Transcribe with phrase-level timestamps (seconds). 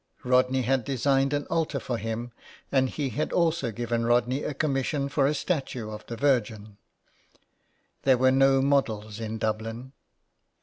[0.23, 2.31] Rodney had designed an altar for him,
[2.71, 6.77] and he had also given Rodney a commission for a statue of the Virgin.
[8.01, 9.91] There were no models in Dublin.